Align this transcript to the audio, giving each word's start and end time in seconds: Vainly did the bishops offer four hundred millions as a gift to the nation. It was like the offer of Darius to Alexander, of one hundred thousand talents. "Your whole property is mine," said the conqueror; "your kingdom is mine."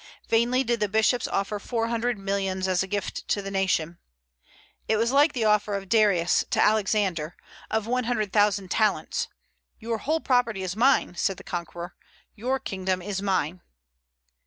Vainly 0.29 0.63
did 0.63 0.79
the 0.79 0.89
bishops 0.89 1.27
offer 1.27 1.59
four 1.59 1.89
hundred 1.89 2.17
millions 2.17 2.67
as 2.67 2.81
a 2.81 2.87
gift 2.87 3.27
to 3.27 3.39
the 3.39 3.51
nation. 3.51 3.99
It 4.87 4.97
was 4.97 5.11
like 5.11 5.33
the 5.33 5.45
offer 5.45 5.75
of 5.75 5.89
Darius 5.89 6.43
to 6.49 6.59
Alexander, 6.59 7.35
of 7.69 7.85
one 7.85 8.05
hundred 8.05 8.33
thousand 8.33 8.71
talents. 8.71 9.27
"Your 9.77 9.99
whole 9.99 10.19
property 10.19 10.63
is 10.63 10.75
mine," 10.75 11.13
said 11.15 11.37
the 11.37 11.43
conqueror; 11.43 11.93
"your 12.33 12.57
kingdom 12.59 12.99
is 13.03 13.21
mine." 13.21 13.61